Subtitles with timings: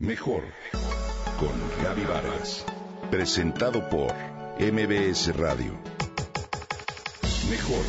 [0.00, 0.44] Mejor
[1.40, 2.64] con Gaby Vargas.
[3.10, 4.14] Presentado por
[4.60, 5.76] MBS Radio.
[7.50, 7.84] Mejor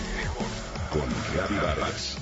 [0.92, 2.18] con Gaby Vargas.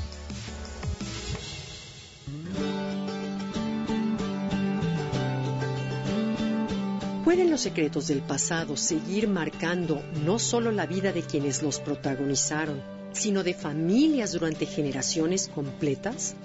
[7.24, 12.84] ¿Pueden los secretos del pasado seguir marcando no solo la vida de quienes los protagonizaron,
[13.14, 16.36] sino de familias durante generaciones completas?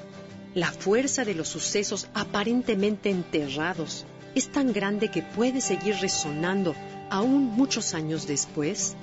[0.54, 4.04] La fuerza de los sucesos aparentemente enterrados
[4.34, 6.74] es tan grande que puede seguir resonando
[7.08, 8.94] aún muchos años después.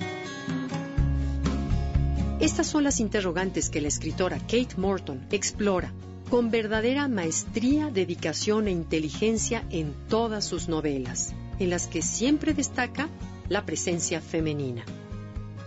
[2.38, 5.92] Estas son las interrogantes que la escritora Kate Morton explora
[6.30, 13.08] con verdadera maestría, dedicación e inteligencia en todas sus novelas, en las que siempre destaca
[13.48, 14.84] la presencia femenina.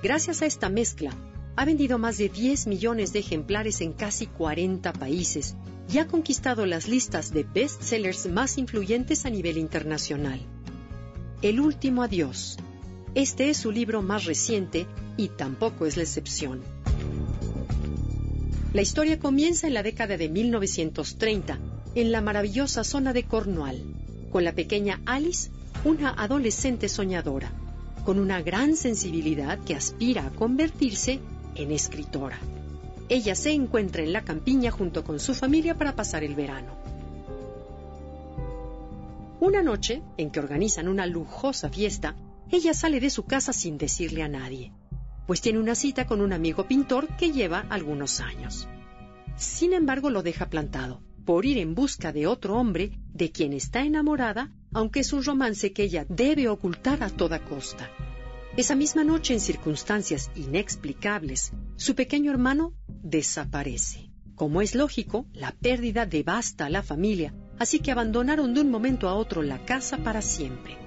[0.02, 1.12] Gracias a esta mezcla,
[1.58, 5.56] ha vendido más de 10 millones de ejemplares en casi 40 países
[5.92, 10.40] y ha conquistado las listas de bestsellers más influyentes a nivel internacional.
[11.42, 12.58] El último adiós.
[13.16, 16.62] Este es su libro más reciente y tampoco es la excepción.
[18.74, 21.60] La historia comienza en la década de 1930,
[21.94, 23.84] en la maravillosa zona de Cornwall,
[24.32, 25.52] con la pequeña Alice,
[25.86, 27.52] una adolescente soñadora,
[28.04, 31.20] con una gran sensibilidad que aspira a convertirse
[31.56, 32.40] en escritora.
[33.10, 36.78] Ella se encuentra en la campiña junto con su familia para pasar el verano.
[39.40, 42.16] Una noche, en que organizan una lujosa fiesta,
[42.50, 44.72] ella sale de su casa sin decirle a nadie,
[45.28, 48.68] pues tiene una cita con un amigo pintor que lleva algunos años.
[49.36, 53.84] Sin embargo, lo deja plantado, por ir en busca de otro hombre de quien está
[53.84, 57.90] enamorada, aunque es un romance que ella debe ocultar a toda costa.
[58.56, 64.10] Esa misma noche, en circunstancias inexplicables, su pequeño hermano desaparece.
[64.36, 69.08] Como es lógico, la pérdida devasta a la familia, así que abandonaron de un momento
[69.08, 70.78] a otro la casa para siempre.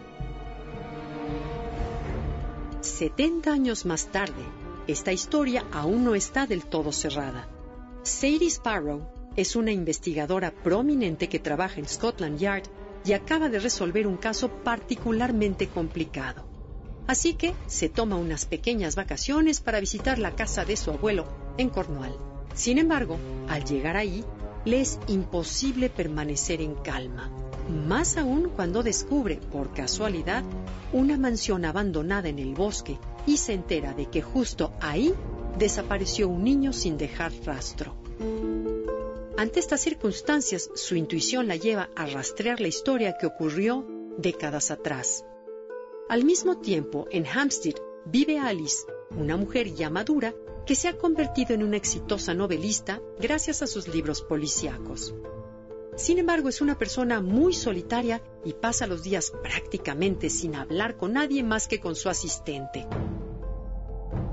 [2.80, 4.42] 70 años más tarde,
[4.88, 7.48] esta historia aún no está del todo cerrada.
[8.02, 9.06] Sadie Sparrow
[9.36, 12.64] es una investigadora prominente que trabaja en Scotland Yard
[13.04, 16.48] y acaba de resolver un caso particularmente complicado.
[17.06, 21.70] Así que se toma unas pequeñas vacaciones para visitar la casa de su abuelo en
[21.70, 22.16] Cornwall.
[22.54, 23.18] Sin embargo,
[23.48, 24.24] al llegar ahí,
[24.64, 27.30] le es imposible permanecer en calma,
[27.68, 30.42] más aún cuando descubre, por casualidad,
[30.92, 35.14] una mansión abandonada en el bosque y se entera de que justo ahí
[35.58, 37.94] desapareció un niño sin dejar rastro.
[39.36, 45.24] Ante estas circunstancias, su intuición la lleva a rastrear la historia que ocurrió décadas atrás.
[46.08, 47.74] Al mismo tiempo, en Hampstead
[48.06, 50.34] vive Alice, una mujer ya madura
[50.66, 55.14] que se ha convertido en una exitosa novelista gracias a sus libros policíacos.
[55.96, 61.12] Sin embargo, es una persona muy solitaria y pasa los días prácticamente sin hablar con
[61.12, 62.86] nadie más que con su asistente.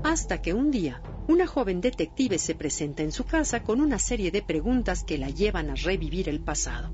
[0.02, 4.30] Hasta que un día, una joven detective se presenta en su casa con una serie
[4.30, 6.92] de preguntas que la llevan a revivir el pasado,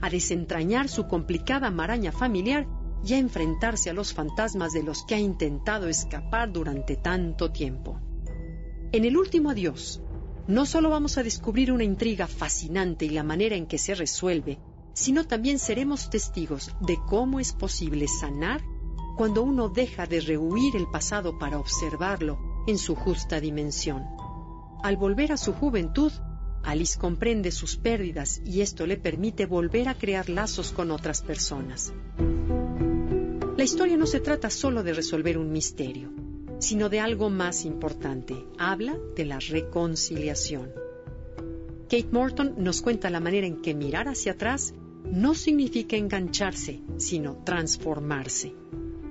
[0.00, 2.66] a desentrañar su complicada maraña familiar
[3.04, 8.00] y a enfrentarse a los fantasmas de los que ha intentado escapar durante tanto tiempo.
[8.90, 10.00] En el último adiós,
[10.46, 14.58] no solo vamos a descubrir una intriga fascinante y la manera en que se resuelve,
[14.94, 18.62] sino también seremos testigos de cómo es posible sanar
[19.18, 24.04] cuando uno deja de rehuir el pasado para observarlo en su justa dimensión.
[24.82, 26.12] Al volver a su juventud,
[26.62, 31.92] Alice comprende sus pérdidas y esto le permite volver a crear lazos con otras personas.
[33.58, 36.10] La historia no se trata solo de resolver un misterio,
[36.58, 38.34] sino de algo más importante.
[38.58, 40.70] Habla de la reconciliación.
[41.84, 44.74] Kate Morton nos cuenta la manera en que mirar hacia atrás
[45.04, 48.54] no significa engancharse, sino transformarse.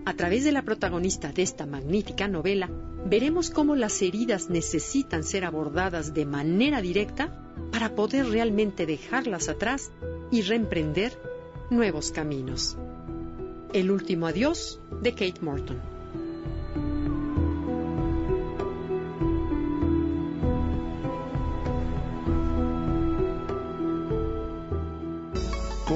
[0.06, 2.70] A través de la protagonista de esta magnífica novela,
[3.06, 9.92] veremos cómo las heridas necesitan ser abordadas de manera directa para poder realmente dejarlas atrás
[10.32, 11.20] y reemprender
[11.70, 12.78] nuevos caminos.
[13.74, 15.97] El último adiós de Kate Morton.